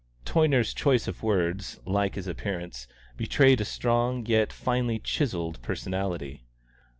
Toyner's 0.25 0.73
choice 0.73 1.07
of 1.07 1.21
words, 1.21 1.79
like 1.85 2.15
his 2.15 2.25
appearance, 2.25 2.87
betrayed 3.17 3.61
a 3.61 3.65
strong, 3.65 4.25
yet 4.25 4.51
finely 4.51 4.97
chiselled 4.97 5.61
personality. 5.61 6.41